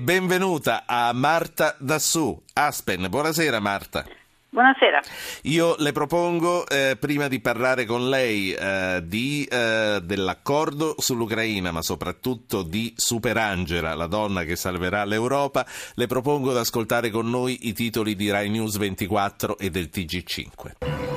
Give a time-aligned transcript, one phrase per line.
[0.00, 3.06] Benvenuta a Marta Dassù, Aspen.
[3.10, 4.06] Buonasera Marta.
[4.48, 5.02] Buonasera.
[5.42, 11.82] Io le propongo, eh, prima di parlare con lei eh, di, eh, dell'accordo sull'Ucraina, ma
[11.82, 17.74] soprattutto di Superangela, la donna che salverà l'Europa, le propongo di ascoltare con noi i
[17.74, 21.09] titoli di Rai News 24 e del TG5.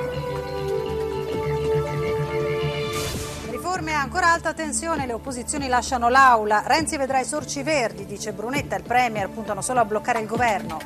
[4.04, 6.64] Ancora alta tensione, le opposizioni lasciano l'aula.
[6.66, 10.78] Renzi vedrà i sorci verdi, dice Brunetta, il Premier puntano solo a bloccare il governo.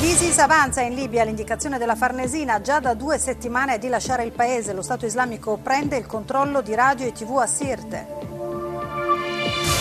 [0.00, 4.30] L'ISIS avanza in Libia l'indicazione della Farnesina già da due settimane è di lasciare il
[4.30, 4.72] paese.
[4.72, 8.06] Lo Stato islamico prende il controllo di radio e tv a Sirte.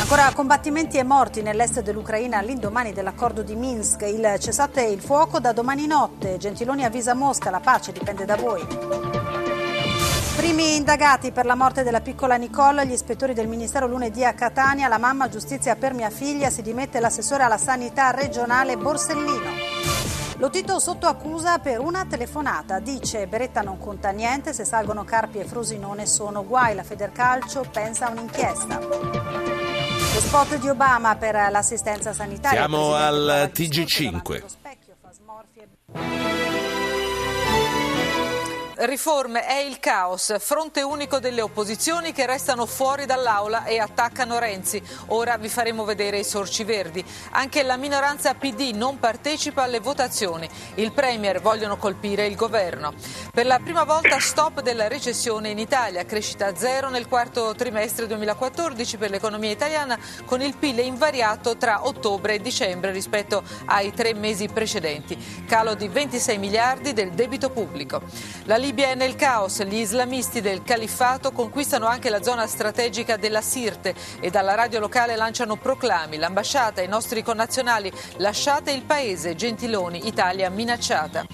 [0.01, 4.01] Ancora combattimenti e morti nell'est dell'Ucraina all'indomani dell'accordo di Minsk.
[4.01, 6.37] Il cessate il fuoco da domani notte.
[6.37, 9.18] Gentiloni avvisa Mosca, la pace dipende da voi.
[10.49, 14.87] Primi indagati per la morte della piccola Nicole, gli ispettori del Ministero lunedì a Catania,
[14.87, 19.51] la mamma giustizia per mia figlia, si dimette l'assessore alla sanità regionale Borsellino.
[20.37, 22.79] Lotito sotto accusa per una telefonata.
[22.79, 26.73] Dice Beretta non conta niente, se salgono Carpi e Frosinone sono guai.
[26.73, 28.79] La Federcalcio pensa a un'inchiesta.
[28.79, 32.61] Lo spot di Obama per l'assistenza sanitaria.
[32.61, 34.41] Siamo al TG5.
[38.81, 44.81] Riforme è il caos, fronte unico delle opposizioni che restano fuori dall'aula e attaccano Renzi.
[45.07, 47.03] Ora vi faremo vedere i sorci verdi.
[47.31, 50.49] Anche la minoranza PD non partecipa alle votazioni.
[50.75, 52.93] Il Premier vogliono colpire il governo.
[53.33, 58.95] Per la prima volta stop della recessione in Italia, crescita zero nel quarto trimestre 2014
[58.95, 64.47] per l'economia italiana con il PIL invariato tra ottobre e dicembre rispetto ai tre mesi
[64.47, 65.43] precedenti.
[65.45, 68.01] Calo di 26 miliardi del debito pubblico.
[68.45, 73.41] La Libia è nel caos, gli islamisti del califfato conquistano anche la zona strategica della
[73.41, 76.17] Sirte e dalla radio locale lanciano proclami.
[76.17, 81.25] L'ambasciata e i nostri connazionali lasciate il paese, Gentiloni, Italia minacciata.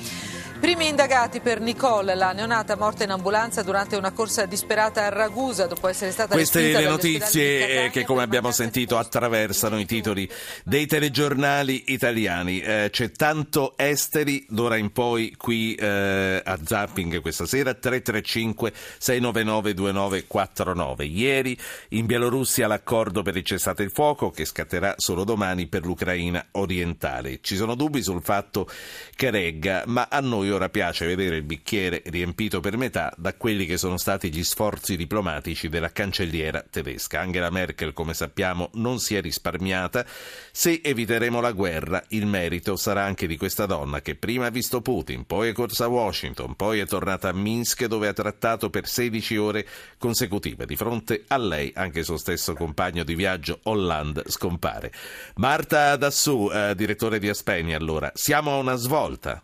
[0.66, 5.68] Primi indagati per Nicole, la neonata morta in ambulanza durante una corsa disperata a Ragusa
[5.68, 10.28] dopo essere stata Queste le notizie che come abbiamo sentito attraversano i titoli
[10.64, 12.62] dei telegiornali italiani.
[12.62, 19.74] Eh, c'è tanto esteri d'ora in poi qui eh, a Zapping questa sera 335 699
[19.75, 21.06] 2949.
[21.06, 21.56] Ieri
[21.90, 27.38] in Bielorussia l'accordo per il cessate il fuoco che scatterà solo domani per l'Ucraina orientale.
[27.42, 28.68] Ci sono dubbi sul fatto
[29.16, 33.66] che regga, ma a noi ora piace vedere il bicchiere riempito per metà da quelli
[33.66, 37.20] che sono stati gli sforzi diplomatici della cancelliera tedesca.
[37.20, 40.06] Angela Merkel, come sappiamo, non si è risparmiata.
[40.52, 44.82] Se eviteremo la guerra, il merito sarà anche di questa donna che prima ha visto
[44.82, 48.88] Putin, poi è corsa a Washington, poi è tornata a Minsk dove ha trattato per
[48.88, 49.68] 16 ore
[49.98, 50.66] consecutive.
[50.66, 54.92] Di fronte a lei anche il suo stesso compagno di viaggio Hollande scompare.
[55.36, 59.44] Marta Dassù, eh, direttore di Aspeni, allora, siamo a una svolta.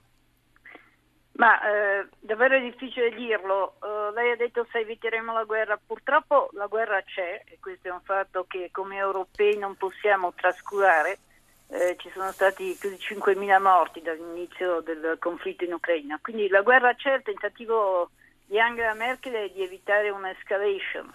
[1.41, 3.77] Ma eh, davvero è difficile dirlo.
[3.79, 5.79] Uh, lei ha detto se eviteremo la guerra.
[5.83, 11.17] Purtroppo la guerra c'è e questo è un fatto che come europei non possiamo trascurare.
[11.67, 16.19] Eh, ci sono stati più di 5.000 morti dall'inizio del conflitto in Ucraina.
[16.21, 18.11] Quindi la guerra c'è, il tentativo
[18.45, 21.11] di Angela Merkel è di evitare un'escalation.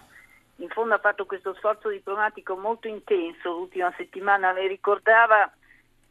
[0.56, 4.50] In fondo ha fatto questo sforzo diplomatico molto intenso l'ultima settimana.
[4.50, 5.48] Lei ricordava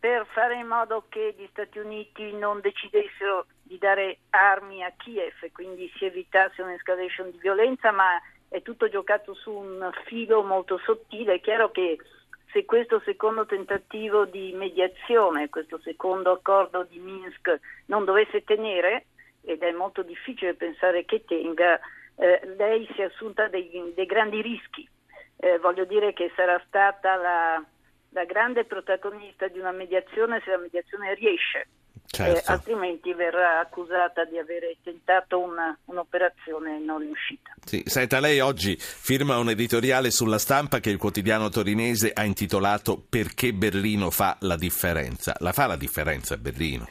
[0.06, 5.34] per fare in modo che gli Stati Uniti non decidessero di dare armi a Kiev
[5.42, 10.78] e quindi si evitasse un'escalation di violenza, ma è tutto giocato su un filo molto
[10.78, 11.34] sottile.
[11.34, 11.98] È chiaro che
[12.52, 19.06] se questo secondo tentativo di mediazione, questo secondo accordo di Minsk non dovesse tenere,
[19.42, 21.80] ed è molto difficile pensare che tenga,
[22.18, 24.88] eh, lei si è assunta dei, dei grandi rischi.
[25.38, 27.66] Eh, voglio dire che sarà stata la
[28.16, 31.68] la grande protagonista di una mediazione se la mediazione riesce.
[32.08, 32.38] Certo.
[32.38, 37.52] Eh, altrimenti verrà accusata di aver tentato una, un'operazione non riuscita.
[37.66, 43.04] Sì, senta, lei oggi firma un editoriale sulla stampa che il quotidiano torinese ha intitolato
[43.10, 45.36] Perché Berlino fa la differenza.
[45.40, 46.88] La fa la differenza Berlino?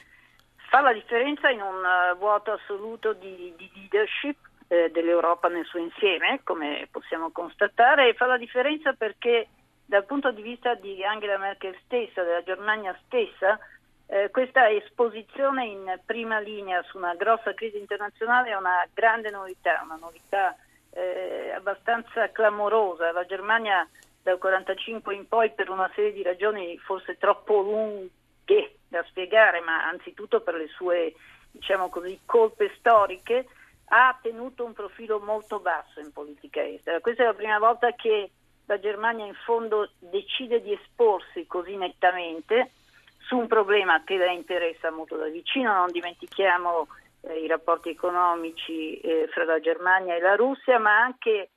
[0.68, 4.36] Fa la differenza in un uh, vuoto assoluto di, di leadership
[4.68, 9.46] eh, dell'Europa nel suo insieme, come possiamo constatare, e fa la differenza perché
[9.86, 13.58] dal punto di vista di Angela Merkel stessa, della Germania stessa,
[14.06, 19.80] eh, questa esposizione in prima linea su una grossa crisi internazionale è una grande novità,
[19.82, 20.56] una novità
[20.90, 23.12] eh, abbastanza clamorosa.
[23.12, 23.88] La Germania
[24.22, 29.86] dal 1945 in poi per una serie di ragioni forse troppo lunghe da spiegare, ma
[29.86, 31.14] anzitutto per le sue
[31.50, 33.46] diciamo così, colpe storiche,
[33.86, 37.00] ha tenuto un profilo molto basso in politica estera.
[37.00, 38.30] Questa è la prima volta che
[38.66, 42.72] la Germania in fondo decide di esporsi così nettamente
[43.18, 46.86] su un problema che la interessa molto da vicino, non dimentichiamo
[47.22, 51.50] eh, i rapporti economici eh, fra la Germania e la Russia, ma anche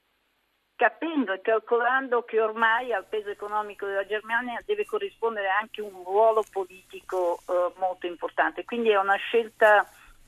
[0.75, 6.43] capendo e calcolando che ormai al peso economico della Germania deve corrispondere anche un ruolo
[6.51, 8.63] politico eh, molto importante.
[8.63, 9.85] Quindi è una scelta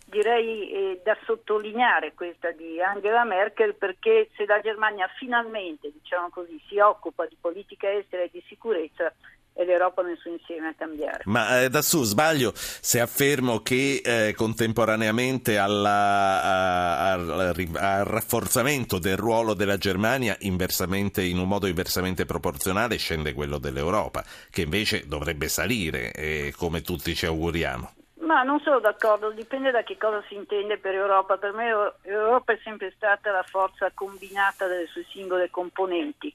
[0.10, 6.62] direi eh, da sottolineare questa di Angela Merkel perché se la Germania finalmente diciamo così,
[6.68, 9.14] si occupa di politica estera e di sicurezza
[9.60, 11.22] e l'Europa nel suo insieme a cambiare.
[11.26, 19.00] Ma eh, da su sbaglio se affermo che eh, contemporaneamente alla, a, a, al rafforzamento
[19.00, 25.50] del ruolo della Germania in un modo inversamente proporzionale scende quello dell'Europa, che invece dovrebbe
[25.50, 27.99] salire, eh, come tutti ci auguriamo.
[28.30, 31.38] Ma non sono d'accordo, dipende da che cosa si intende per Europa.
[31.38, 36.31] Per me Europa è sempre stata la forza combinata delle sue singole componenti.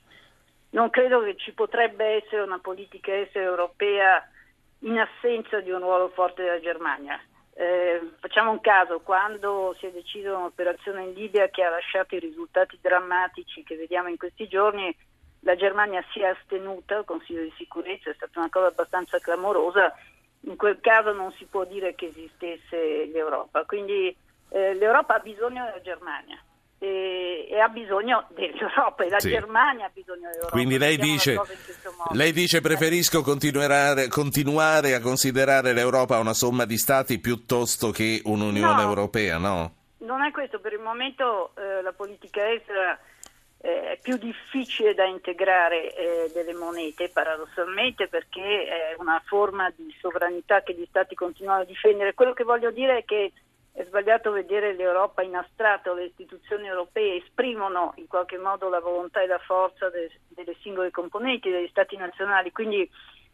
[0.70, 4.28] Non credo che ci potrebbe essere una politica estera europea
[4.80, 7.16] in assenza di un ruolo forte della Germania.
[7.54, 12.18] Eh, facciamo un caso, quando si è deciso un'operazione in Libia che ha lasciato i
[12.18, 14.92] risultati drammatici che vediamo in questi giorni,
[15.42, 19.94] la Germania si è astenuta al Consiglio di sicurezza, è stata una cosa abbastanza clamorosa
[20.46, 23.64] in quel caso non si può dire che esistesse l'Europa.
[23.64, 24.14] Quindi
[24.50, 26.38] eh, l'Europa ha bisogno della Germania
[26.78, 29.30] e, e ha bisogno dell'Europa e la sì.
[29.30, 30.50] Germania ha bisogno dell'Europa.
[30.50, 31.40] Quindi lei dice,
[32.12, 38.82] lei dice preferisco continuare, continuare, a considerare l'Europa una somma di stati piuttosto che un'Unione
[38.82, 39.74] no, Europea, no?
[39.98, 42.98] Non è questo, per il momento eh, la politica estera
[43.64, 50.62] eh, più difficile da integrare eh, delle monete paradossalmente perché è una forma di sovranità
[50.62, 52.12] che gli stati continuano a difendere.
[52.12, 53.32] Quello che voglio dire è che
[53.72, 59.22] è sbagliato vedere l'Europa in astratto, le istituzioni europee esprimono in qualche modo la volontà
[59.22, 62.88] e la forza de, delle singole componenti degli stati nazionali, quindi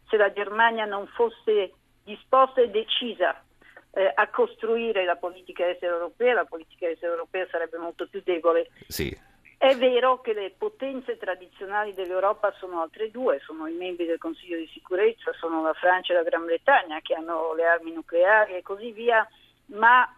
[0.07, 1.73] se la Germania non fosse
[2.05, 3.43] disposta e decisa
[3.91, 8.69] eh, a costruire la politica estera europea, la politica estera europea sarebbe molto più debole.
[8.87, 9.29] Sì.
[9.61, 14.57] È vero che le potenze tradizionali dell'Europa sono altre due, sono i membri del Consiglio
[14.57, 18.63] di sicurezza, sono la Francia e la Gran Bretagna che hanno le armi nucleari e
[18.63, 19.23] così via,
[19.67, 20.11] ma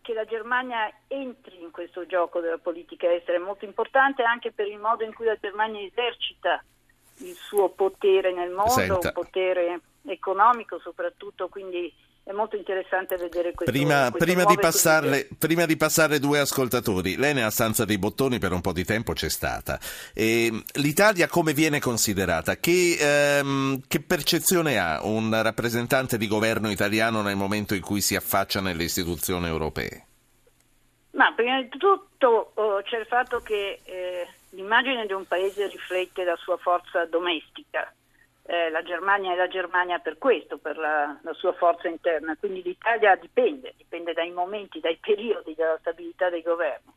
[0.00, 4.66] che la Germania entri in questo gioco della politica estera è molto importante anche per
[4.66, 6.60] il modo in cui la Germania esercita
[7.18, 8.94] il suo potere nel mondo, Senta.
[8.94, 11.94] un potere economico soprattutto, quindi
[12.28, 13.72] è molto interessante vedere questo.
[13.72, 18.52] Prima, prima, di passarle, prima, di passare, due ascoltatori, lei nella stanza dei bottoni per
[18.52, 19.78] un po' di tempo c'è stata.
[20.12, 22.56] E L'Italia come viene considerata?
[22.56, 28.14] Che, ehm, che, percezione ha un rappresentante di governo italiano nel momento in cui si
[28.14, 30.04] affaccia nelle istituzioni europee?
[31.12, 36.24] Ma prima di tutto oh, c'è il fatto che eh, l'immagine di un paese riflette
[36.24, 37.90] la sua forza domestica
[38.50, 42.62] eh, la Germania è la Germania per questo, per la, la, sua forza interna, quindi
[42.62, 46.90] l'Italia dipende, dipende dai momenti, dai periodi della stabilità dei governi.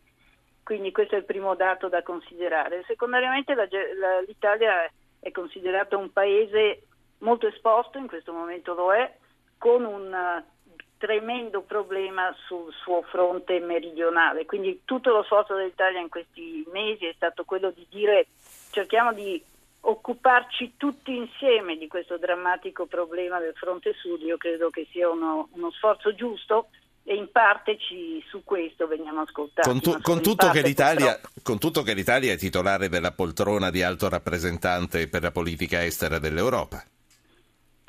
[0.63, 2.85] Quindi questo è il primo dato da considerare.
[2.87, 4.89] Secondariamente la, la, l'Italia
[5.19, 6.83] è considerato un paese
[7.17, 9.13] molto esposto, in questo momento lo è,
[9.57, 14.45] con un uh, tremendo problema sul suo fronte meridionale.
[14.45, 18.27] Quindi tutto lo sforzo dell'Italia in questi mesi è stato quello di dire
[18.71, 19.43] cerchiamo di
[19.81, 25.49] occuparci tutti insieme di questo drammatico problema del fronte sud, io credo che sia uno,
[25.53, 26.69] uno sforzo giusto
[27.03, 29.67] e in parte ci, su questo veniamo ascoltati.
[29.67, 35.07] Con, tu, con, tutto con, tutto che l'Italia è titolare della poltrona di alto rappresentante
[35.07, 36.83] per la politica estera dell'Europa.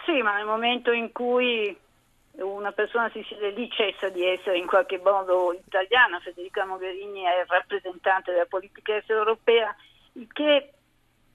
[0.05, 1.77] Sì, ma nel momento in cui
[2.37, 7.45] una persona si siede lì cessa di essere in qualche modo italiana, Federica Mogherini è
[7.47, 9.77] rappresentante della politica estera europea,
[10.15, 10.73] il che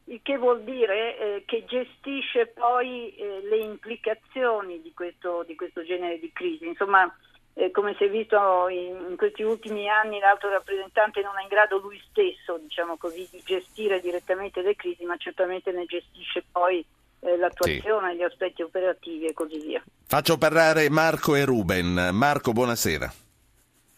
[0.07, 5.83] il che vuol dire eh, che gestisce poi eh, le implicazioni di questo, di questo,
[5.83, 6.65] genere di crisi.
[6.65, 7.13] Insomma,
[7.53, 11.49] eh, come si è visto in, in, questi ultimi anni, l'alto rappresentante non è in
[11.49, 16.85] grado lui stesso, diciamo così, di gestire direttamente le crisi, ma certamente ne gestisce poi
[17.19, 18.17] eh, l'attuazione, sì.
[18.17, 19.83] gli aspetti operativi e così via.
[20.05, 22.11] Faccio parlare Marco e Ruben.
[22.13, 23.11] Marco, buonasera.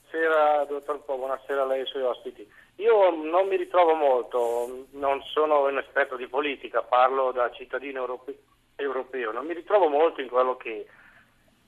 [0.09, 2.47] Buonasera, dottor Po, buonasera a lei e ai suoi ospiti.
[2.79, 8.39] Io non mi ritrovo molto, non sono un esperto di politica, parlo da cittadino europe-
[8.77, 10.87] europeo, non mi ritrovo molto in quello che,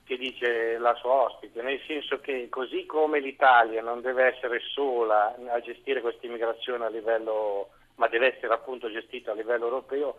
[0.06, 5.36] che dice la sua ospite, nel senso che così come l'Italia non deve essere sola
[5.50, 10.18] a gestire questa immigrazione a livello, ma deve essere appunto gestita a livello europeo,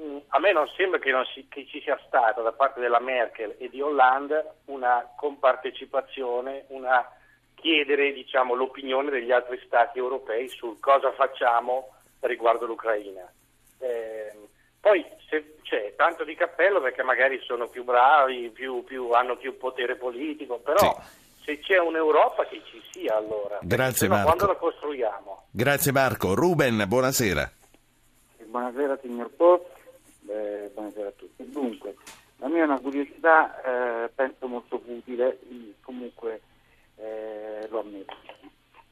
[0.00, 2.98] mm, a me non sembra che, non si, che, ci sia stata da parte della
[2.98, 7.08] Merkel e di Hollande una compartecipazione, una
[7.64, 13.26] chiedere diciamo, l'opinione degli altri stati europei sul cosa facciamo riguardo l'Ucraina.
[13.78, 14.32] Eh,
[14.78, 19.56] poi se, c'è tanto di cappello perché magari sono più bravi, più, più, hanno più
[19.56, 21.42] potere politico, però sì.
[21.44, 23.58] se c'è un'Europa che ci sia allora.
[23.62, 24.26] Grazie Marco.
[24.26, 25.44] Quando la costruiamo?
[25.50, 26.34] Grazie Marco.
[26.34, 27.50] Ruben, buonasera.
[28.44, 29.64] Buonasera signor Post,
[30.28, 31.50] eh, buonasera a tutti.
[31.50, 31.96] Dunque,
[32.36, 35.38] la mia è una curiosità, eh, penso molto utile,
[35.80, 36.42] comunque
[36.96, 38.14] eh, lo ammetto.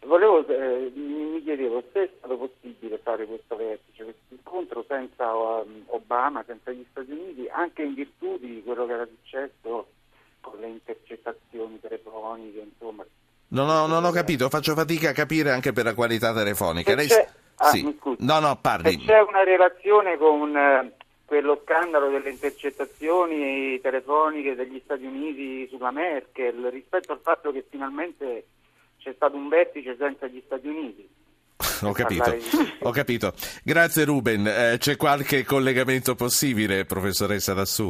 [0.04, 5.85] Volevo, eh, mi chiedevo se è stato possibile fare questo vertice, questo incontro senza um,
[5.87, 9.87] Obama, senza gli Stati Uniti, anche in virtù di quello che era successo
[10.40, 13.04] con le intercettazioni telefoniche, insomma.
[13.49, 16.94] No, no, non ho capito, faccio fatica a capire anche per la qualità telefonica.
[16.94, 17.09] Lei...
[17.56, 17.97] Ah, sì.
[18.18, 18.90] No, no, parli.
[18.90, 20.92] Se c'è una relazione con eh,
[21.32, 28.48] quello scandalo delle intercettazioni telefoniche degli Stati Uniti sulla Merkel rispetto al fatto che finalmente
[28.98, 31.08] c'è stato un vertice senza gli Stati Uniti.
[31.84, 32.36] Ho capito,
[32.86, 33.32] ho capito.
[33.64, 34.46] Grazie Ruben.
[34.46, 37.84] Eh, c'è qualche collegamento possibile, professoressa Lassù?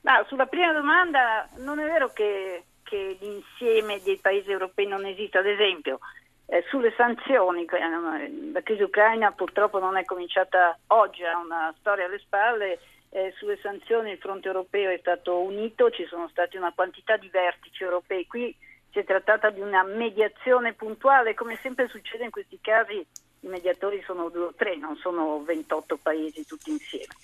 [0.00, 5.36] No, sulla prima domanda non è vero che, che l'insieme dei paesi europei non esiste.
[5.36, 5.98] Ad esempio,
[6.46, 12.06] eh, sulle sanzioni, eh, la crisi ucraina purtroppo non è cominciata oggi, ha una storia
[12.06, 12.78] alle spalle.
[13.14, 17.28] Eh, sulle sanzioni il fronte europeo è stato unito, ci sono stati una quantità di
[17.28, 18.26] vertici europei.
[18.26, 18.54] Qui
[18.90, 23.06] si è trattata di una mediazione puntuale, come sempre succede in questi casi
[23.40, 27.14] i mediatori sono due o tre, non sono 28 paesi tutti insieme.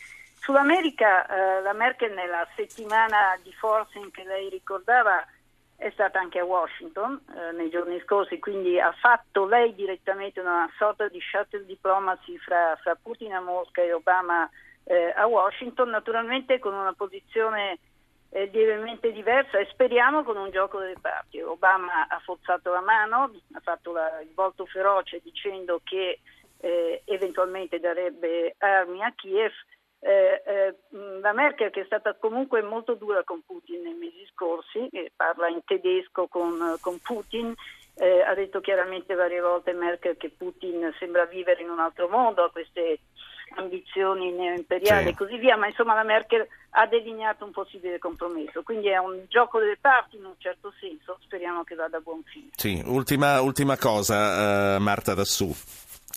[0.40, 5.24] Sull'America eh, la Merkel nella settimana di forcing che lei ricordava
[5.78, 10.68] è stata anche a Washington eh, nei giorni scorsi, quindi ha fatto lei direttamente una
[10.76, 14.50] sorta di shuttle diplomacy fra, fra Putin a Mosca e Obama
[14.82, 17.78] eh, a Washington, naturalmente con una posizione
[18.30, 21.40] eh, lievemente diversa e speriamo con un gioco delle parti.
[21.40, 26.18] Obama ha forzato la mano, ha fatto la, il volto feroce dicendo che
[26.60, 29.52] eh, eventualmente darebbe armi a Kiev.
[30.00, 30.74] Eh, eh,
[31.20, 35.60] la Merkel che è stata comunque molto dura con Putin nei mesi scorsi, parla in
[35.64, 37.52] tedesco con, con Putin,
[37.94, 42.44] eh, ha detto chiaramente varie volte Merkel che Putin sembra vivere in un altro mondo,
[42.44, 43.00] ha queste
[43.56, 45.08] ambizioni neoimperiali sì.
[45.08, 49.24] e così via, ma insomma la Merkel ha delineato un possibile compromesso, quindi è un
[49.28, 52.50] gioco delle parti in un certo senso, speriamo che vada a buon fine.
[52.54, 55.50] Sì, ultima, ultima cosa, uh, Marta Dassù.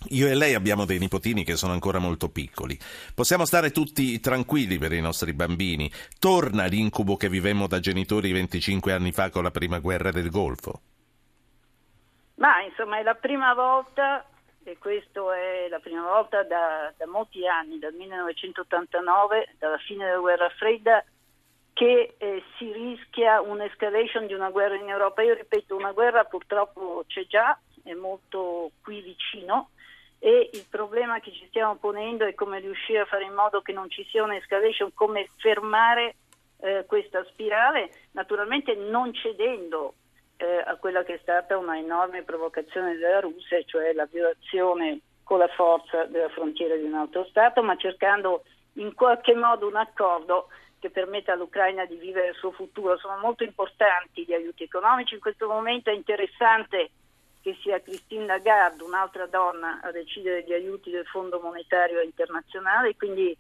[0.10, 2.78] Io e lei abbiamo dei nipotini che sono ancora molto piccoli.
[3.14, 5.92] Possiamo stare tutti tranquilli per i nostri bambini.
[6.20, 10.82] Torna l'incubo che vivemmo da genitori 25 anni fa con la prima guerra del Golfo?
[12.36, 14.26] Ma insomma è la prima volta
[14.64, 20.20] e questa è la prima volta da, da, molti anni, dal 1989, dalla fine della
[20.20, 21.04] guerra fredda,
[21.74, 25.22] che eh, si rischia un'escalation di una guerra in Europa.
[25.22, 29.70] Io ripeto, una guerra purtroppo c'è già, è molto qui vicino
[30.24, 33.74] e il problema che ci stiamo ponendo è come riuscire a fare in modo che
[33.74, 36.18] non ci sia un'escalation, come fermare
[36.60, 39.96] eh, questa spirale, naturalmente non cedendo
[40.38, 45.40] eh, a quella che è stata una enorme provocazione della Russia, cioè la violazione con
[45.40, 50.50] la forza della frontiera di un altro Stato, ma cercando in qualche modo un accordo
[50.78, 52.96] che permetta all'Ucraina di vivere il suo futuro.
[53.00, 56.92] Sono molto importanti gli aiuti economici, in questo momento è interessante
[57.42, 63.36] che sia Christine Lagarde, un'altra donna, a decidere gli aiuti del Fondo Monetario Internazionale, quindi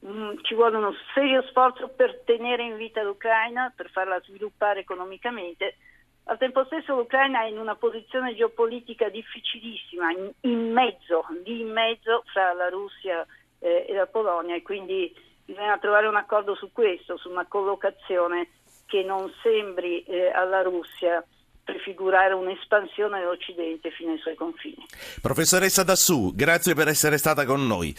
[0.00, 4.80] mh, mm, ci vuole uno serio sforzo per tenere in vita l'Ucraina, per farla sviluppare
[4.80, 5.76] economicamente.
[6.24, 11.72] Al tempo stesso l'Ucraina è in una posizione geopolitica difficilissima, in, in mezzo, lì in
[11.72, 13.26] mezzo fra la Russia
[13.58, 18.48] eh, e la Polonia e quindi bisogna trovare un accordo su questo, su una collocazione
[18.86, 21.24] che non sembri eh, alla Russia
[21.64, 24.84] prefigurare un'espansione dell'Occidente fino ai suoi confini.
[25.20, 27.94] Professoressa Dassù, grazie per essere stata con noi.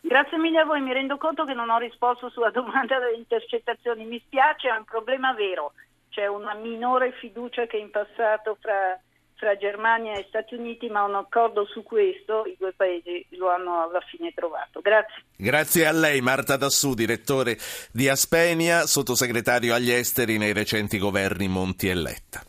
[0.00, 4.04] Grazie mille a voi, mi rendo conto che non ho risposto sulla domanda delle intercettazioni,
[4.04, 5.72] mi spiace, è un problema vero
[6.18, 8.98] c'è una minore fiducia che in passato fra,
[9.36, 13.82] fra, Germania e Stati Uniti, ma un accordo su questo i due paesi lo hanno
[13.82, 14.80] alla fine trovato.
[14.80, 15.22] Grazie.
[15.36, 17.56] Grazie a lei Marta Dassù, direttore
[17.92, 22.47] di Aspenia, sottosegretario agli esteri nei recenti governi Monti e Letta.